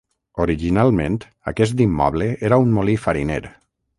[0.45, 1.17] Originalment
[1.51, 3.41] aquest immoble era un molí fariner.